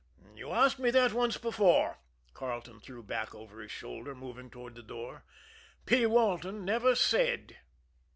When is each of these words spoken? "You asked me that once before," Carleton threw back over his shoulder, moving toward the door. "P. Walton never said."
"You 0.33 0.49
asked 0.49 0.79
me 0.79 0.89
that 0.89 1.13
once 1.13 1.37
before," 1.37 1.99
Carleton 2.33 2.79
threw 2.79 3.03
back 3.03 3.35
over 3.35 3.61
his 3.61 3.69
shoulder, 3.71 4.15
moving 4.15 4.49
toward 4.49 4.73
the 4.73 4.81
door. 4.81 5.25
"P. 5.85 6.07
Walton 6.07 6.65
never 6.65 6.95
said." 6.95 7.57